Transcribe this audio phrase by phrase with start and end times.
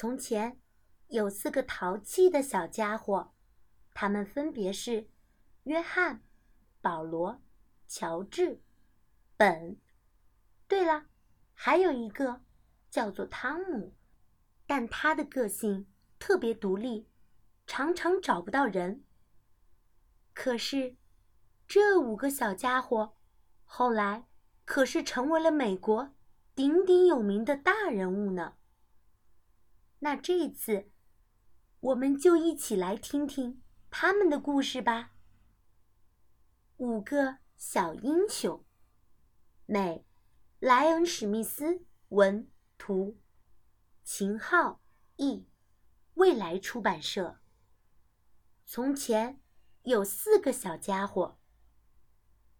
[0.00, 0.60] 从前
[1.08, 3.32] 有四个淘气的小家伙，
[3.94, 5.08] 他们分别是
[5.64, 6.22] 约翰、
[6.80, 7.42] 保罗、
[7.88, 8.62] 乔治、
[9.36, 9.76] 本。
[10.68, 11.06] 对了，
[11.52, 12.42] 还有一个
[12.88, 13.92] 叫做汤姆，
[14.68, 15.88] 但他的个性
[16.20, 17.08] 特别独立，
[17.66, 19.02] 常常找不到人。
[20.32, 20.94] 可是，
[21.66, 23.16] 这五个小家伙
[23.64, 24.28] 后来
[24.64, 26.14] 可是成为了美国
[26.54, 28.57] 鼎鼎有名的大人物呢。
[30.00, 30.90] 那这一次，
[31.80, 35.12] 我们就一起来听听他们的故事吧。
[36.76, 38.64] 五个小英雄，
[39.66, 40.04] 美，
[40.60, 43.18] 莱恩·史密斯文图，
[44.04, 44.80] 秦昊
[45.16, 45.48] 译，
[46.14, 47.40] 未来出版社。
[48.64, 49.40] 从前
[49.82, 51.40] 有四个小家伙：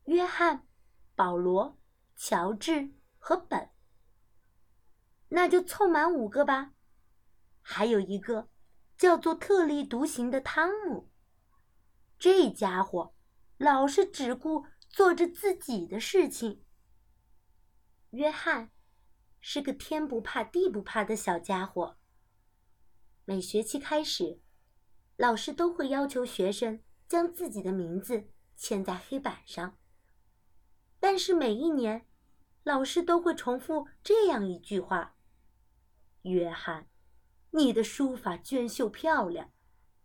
[0.07, 0.67] 约翰、
[1.15, 1.79] 保罗、
[2.17, 3.71] 乔治和本。
[5.29, 6.73] 那就凑满五个吧。
[7.71, 8.49] 还有一个
[8.97, 11.11] 叫做特立独行的汤姆。
[12.19, 13.15] 这家伙
[13.59, 16.65] 老是只顾做着自己的事情。
[18.13, 18.71] 约翰
[19.43, 21.99] 是个天不怕地不怕的小家伙。
[23.27, 24.41] 每学期开始，
[25.17, 29.77] 老师都会要求学生将自己的名字签在黑板上。
[30.99, 32.07] 但是每一年，
[32.63, 35.17] 老师都会重复这样一句话
[36.25, 36.89] ：“约翰。”
[37.59, 39.51] 你的书法娟秀漂亮，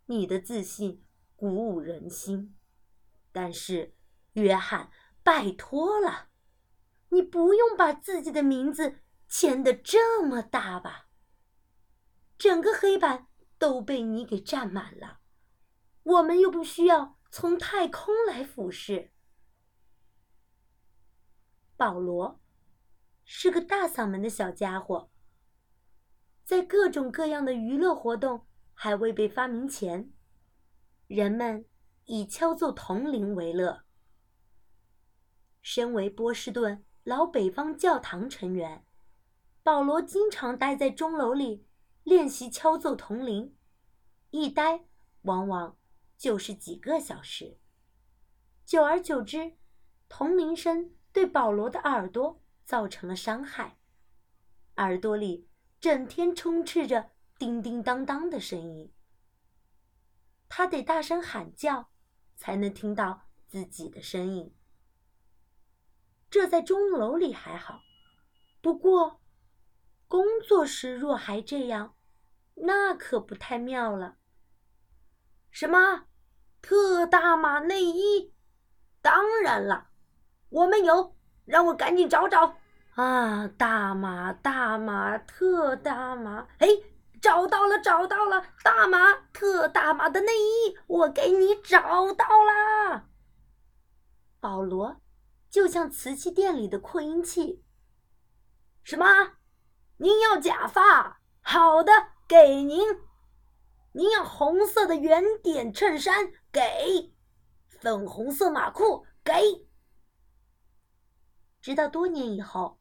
[0.08, 2.58] 你的自信鼓舞人心。
[3.32, 3.94] 但是，
[4.32, 4.90] 约翰，
[5.22, 6.30] 拜托了，
[7.10, 11.10] 你不用把自己的名字签得这么大吧？
[12.40, 13.28] 整个黑板
[13.60, 15.20] 都被你给占满了，
[16.02, 19.12] 我们又不需要从太空来俯视。
[21.78, 22.42] 保罗
[23.24, 25.13] 是个大嗓门的小家伙。
[26.44, 30.12] 在各种各样的娱乐活动还未被发明前，
[31.08, 31.66] 人们
[32.04, 33.84] 以敲奏铜铃为乐。
[35.62, 38.86] 身为波士顿老北方教堂成员，
[39.64, 41.66] 保罗经常待在钟楼里
[42.04, 43.56] 练习敲奏铜铃，
[44.32, 44.84] 一待
[45.22, 45.78] 往往
[46.18, 47.58] 就是几个小时。
[48.66, 49.56] 久而久之，
[50.10, 53.78] 铜铃声对保罗的耳朵造成了伤害，
[54.76, 55.48] 耳朵里。
[55.84, 58.94] 整天充斥着叮叮当当的声音，
[60.48, 61.90] 他得大声喊叫，
[62.38, 64.56] 才能听到自己的声音。
[66.30, 67.82] 这在钟楼里还好，
[68.62, 69.20] 不过
[70.08, 71.98] 工作时若还这样，
[72.54, 74.20] 那可不太妙了。
[75.52, 76.06] 什么？
[76.62, 78.34] 特大码内衣？
[79.02, 79.90] 当然了，
[80.48, 82.56] 我们有，让我赶紧找找。
[82.96, 86.48] 啊，大码大码特大码！
[86.60, 86.68] 哎，
[87.20, 88.46] 找到了，找到了！
[88.64, 93.10] 大码特大码的内衣，我给你找到啦！
[94.40, 95.02] 保罗
[95.50, 97.64] 就像瓷器店里的扩音器。
[98.84, 99.06] 什么？
[99.98, 101.20] 您要假发？
[101.42, 101.92] 好的，
[102.28, 103.02] 给您。
[103.94, 106.32] 您要红色的圆点衬衫？
[106.52, 107.12] 给。
[107.68, 109.08] 粉红色马裤？
[109.24, 109.68] 给。
[111.60, 112.78] 直到多年以后。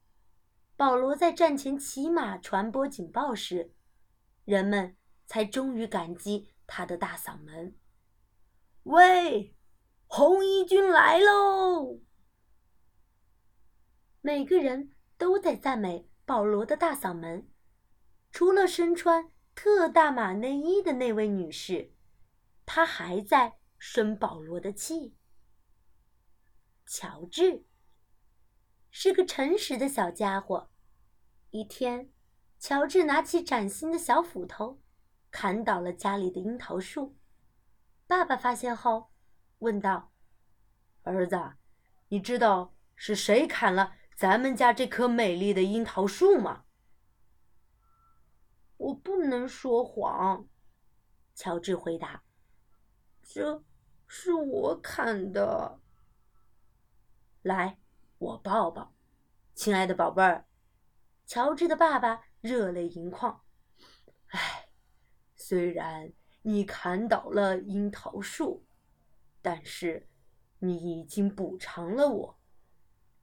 [0.82, 3.72] 保罗在战前骑马传播警报时，
[4.44, 7.76] 人们才终于感激他的大嗓门。
[8.82, 9.54] 喂，
[10.08, 12.00] 红衣军来喽！
[14.22, 17.48] 每个人都在赞美保罗的大嗓门，
[18.32, 21.92] 除了身穿特大码内衣的那位女士，
[22.66, 25.14] 她还在生保罗的气。
[26.84, 27.66] 乔治
[28.90, 30.70] 是个诚实的小家伙。
[31.52, 32.10] 一天，
[32.58, 34.80] 乔治拿起崭新的小斧头，
[35.30, 37.14] 砍倒了家里的樱桃树。
[38.06, 39.10] 爸爸发现后，
[39.58, 40.12] 问道
[41.04, 41.38] ：“儿子，
[42.08, 46.64] 你知道是谁砍了咱们家这棵美丽的樱桃树吗
[48.78, 50.48] ？”“我不能说谎。”
[51.36, 52.22] 乔治回答
[53.22, 53.62] ，“这
[54.06, 55.78] 是我砍的。”
[57.42, 57.76] 来，
[58.16, 58.94] 我抱抱，
[59.54, 60.46] 亲爱的宝贝儿。
[61.32, 63.42] 乔治的爸爸热泪盈眶。
[64.26, 64.68] 唉，
[65.34, 66.12] 虽然
[66.42, 68.66] 你砍倒了樱桃树，
[69.40, 70.10] 但是
[70.58, 72.38] 你已经补偿了我。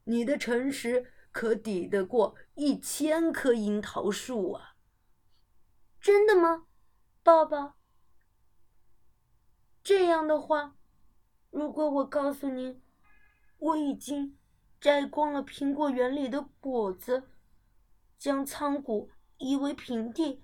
[0.06, 4.76] 你的诚实可抵得过一千棵樱桃树啊！
[6.02, 6.66] 真的吗，
[7.22, 7.76] 爸爸？
[9.84, 10.76] 这样的话，
[11.52, 12.82] 如果我告诉您，
[13.60, 14.36] 我已经
[14.82, 17.30] 摘光了苹果园里的果子。
[18.20, 20.44] 将仓谷夷为平地，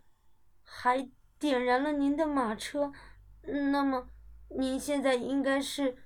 [0.63, 2.93] 还点燃了您的马车，
[3.41, 4.09] 那么
[4.57, 5.97] 您现在应该是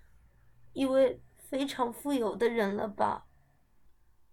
[0.74, 3.28] 一位非常富有的人了吧？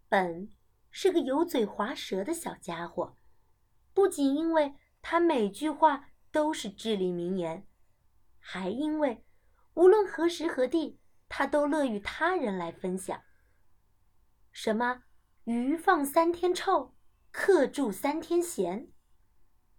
[0.09, 0.51] 本
[0.91, 3.19] 是个油嘴滑舌的小家伙，
[3.93, 7.67] 不仅因为他每句话都是至理名言，
[8.39, 9.25] 还因为
[9.75, 10.99] 无论何时何地，
[11.29, 13.21] 他都乐与他人来分享。
[14.51, 15.03] 什么
[15.45, 16.96] 鱼放三天臭，
[17.39, 18.89] 客住三天闲。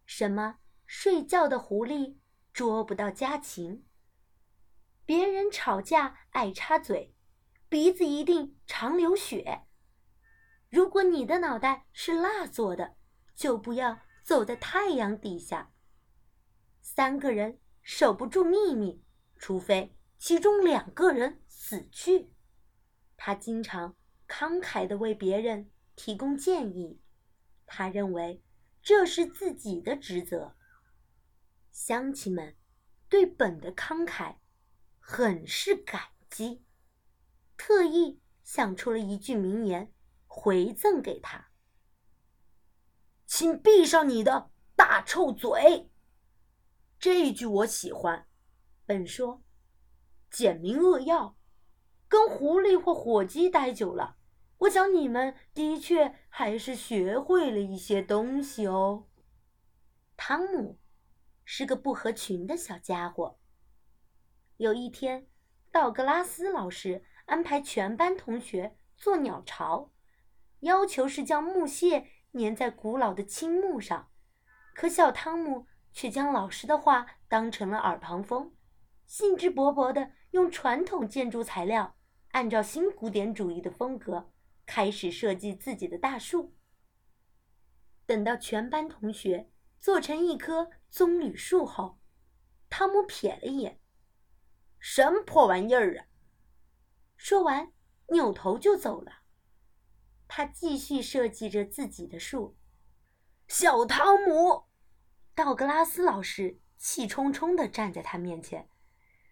[0.05, 2.17] 什么睡觉的狐狸
[2.53, 3.83] 捉不到家禽。
[5.07, 7.15] 别人吵架爱插嘴，
[7.67, 9.63] 鼻子一定常流血。
[10.69, 12.95] 如果你的脑袋是蜡做的，
[13.33, 15.73] 就不要走在太阳底下。
[16.83, 19.03] 三个人守不住秘密，
[19.35, 22.31] 除非其中两个人死去。
[23.17, 23.95] 他经常。
[24.27, 26.99] 慷慨地为别人提供建议，
[27.67, 28.41] 他认为
[28.81, 30.55] 这是自己的职责。
[31.71, 32.55] 乡亲们
[33.07, 34.37] 对本的慷慨
[34.99, 36.63] 很是感激，
[37.55, 39.93] 特意想出了一句名言
[40.25, 41.49] 回赠给他
[43.27, 45.91] ：“请闭上你的大臭嘴。”
[46.97, 48.27] 这句我喜欢。
[48.85, 49.43] 本说
[50.31, 51.37] ：“简明扼要，
[52.07, 54.16] 跟狐狸或火鸡待久了。”
[54.59, 59.07] 我想你们的确还是学会了一些东西哦。
[60.15, 60.79] 汤姆
[61.45, 63.39] 是个不合群的小家伙。
[64.57, 65.27] 有一天，
[65.71, 69.91] 道格拉斯老师安排全班同学做鸟巢，
[70.61, 74.09] 要求是将木屑粘在古老的青木上，
[74.73, 78.55] 可小汤姆却将老师的话当成了耳旁风，
[79.05, 81.95] 兴致勃勃地用传统建筑材料，
[82.31, 84.31] 按照新古典主义的风格。
[84.67, 86.53] 开始设计自己的大树。
[88.05, 89.49] 等到全班同学
[89.79, 91.99] 做成一棵棕榈树后，
[92.69, 93.79] 汤姆瞥了一眼
[94.77, 96.05] ：“什么破玩意儿啊！”
[97.17, 97.73] 说完，
[98.09, 99.23] 扭头就走了。
[100.27, 102.57] 他继续设计着自己的树。
[103.47, 104.65] 小汤姆，
[105.33, 108.69] 道格拉斯老师气冲冲地站在他面前：“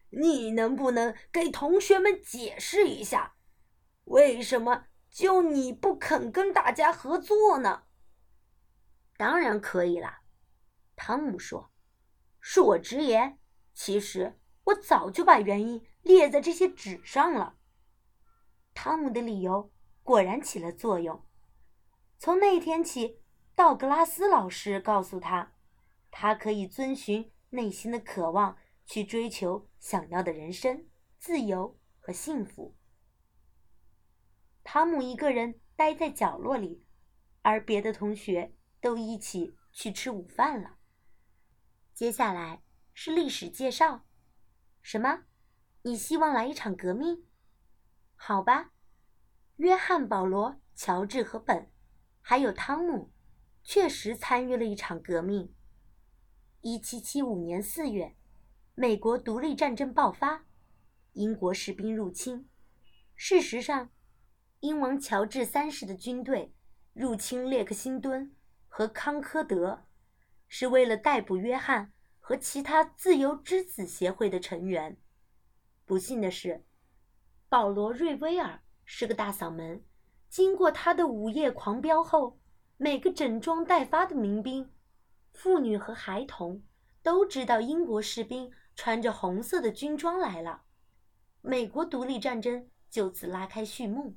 [0.10, 3.36] 你能不能给同学们解释一下，
[4.06, 7.84] 为什么？”就你不肯跟大家合作呢？
[9.16, 10.24] 当然可以啦，
[10.98, 11.72] 汤姆说
[12.44, 13.40] ：“恕我直言，
[13.74, 17.56] 其实我早就把原因列在这些纸上了。”
[18.76, 19.72] 汤姆的理由
[20.04, 21.26] 果然起了作用。
[22.18, 23.22] 从那天起，
[23.56, 25.54] 道格拉斯老师告诉他，
[26.12, 30.86] 他可以遵循内心的渴望去追求想要的人生、
[31.18, 32.76] 自由和幸福。
[34.76, 36.84] 汤姆一个人待在角落里，
[37.44, 40.76] 而别的同学都一起去吃午饭了。
[41.94, 42.62] 接下来
[42.94, 44.06] 是历史介绍。
[44.82, 45.24] 什么？
[45.84, 47.24] 你希望来一场革命？
[48.18, 48.74] 好吧。
[49.56, 51.72] 约翰、保罗、乔治和本，
[52.20, 53.14] 还有汤姆，
[53.64, 55.56] 确实参与了一场革命。
[56.60, 58.18] 一七七五年四月，
[58.74, 60.44] 美国独立战争爆发，
[61.14, 62.50] 英国士兵入侵。
[63.16, 63.90] 事实上。
[64.62, 66.54] 英王乔治三世的军队
[66.94, 68.36] 入侵列克星敦
[68.68, 69.86] 和康科德，
[70.48, 74.98] 是为了逮捕约翰和其他自由之子协会的成员。
[75.86, 76.66] 不幸的是，
[77.48, 79.84] 保罗·瑞威尔是个大嗓门。
[80.30, 82.40] 经过他的午夜狂飙后，
[82.78, 84.72] 每个整装待发的民兵、
[85.32, 86.64] 妇女和孩童
[87.04, 90.64] 都知道英国士兵穿着红色的军装来了。
[91.42, 94.16] 美国独立战争就此拉开序幕。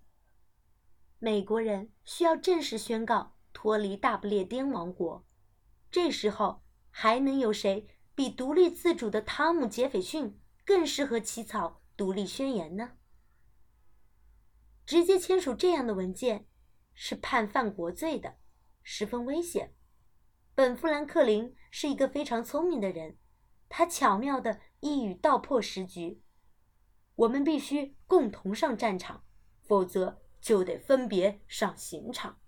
[1.21, 5.27] 美国人需要正式宣告脱离大不列颠王国，
[5.91, 12.93] 这时候还能有谁比独立自主的汤姆·杰斐逊更适合起草独立宣言呢？
[14.87, 16.47] 直接签署这样的文件
[16.95, 18.37] 是判犯国罪的，
[18.85, 19.75] 十分危险。
[20.55, 23.19] 本·富兰克林是一个非常聪明的人，
[23.69, 26.23] 他巧妙地一语道破时局：
[27.17, 29.25] 我们必须共同上战场，
[29.67, 30.23] 否则。
[30.41, 32.39] 就得分别上刑场。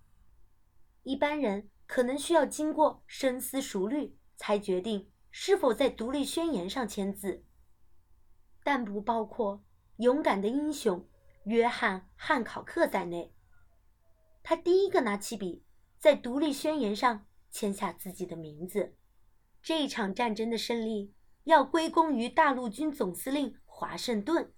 [1.02, 7.44] 一般人可能需要经过深思熟虑，才决定是否在独立宣言上签字，
[8.62, 9.64] 但不包括
[9.96, 11.08] 勇敢的英雄
[11.44, 13.34] 约翰·汉考克在内。
[14.42, 15.64] 他第一个拿起笔，
[15.98, 18.94] 在独立宣言上签下自己的名字。
[19.62, 24.52] 这场战争的胜利要归功于大陆军总司令华盛顿。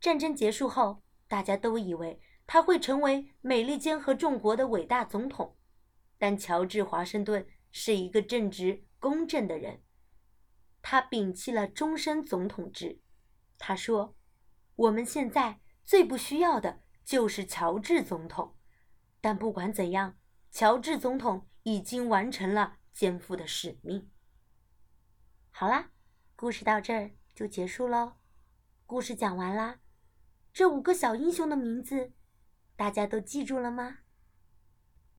[0.00, 2.20] 战争结束后，大家都以为。
[2.52, 5.56] 他会成为美利坚合众国的伟大总统，
[6.18, 9.82] 但乔治·华盛顿是一个正直、公正的人。
[10.82, 13.00] 他摒弃了终身总统制。
[13.56, 14.14] 他说
[14.76, 18.54] ：“我们现在最不需要的就是乔治总统。
[19.22, 20.18] 但不管怎样，
[20.50, 24.10] 乔治总统已经完成了肩负的使命。”
[25.48, 25.90] 好啦，
[26.36, 28.18] 故事到这儿就结束喽。
[28.84, 29.80] 故事讲完啦，
[30.52, 32.12] 这五个小英雄的名字，
[32.76, 33.98] 大家都记住了吗？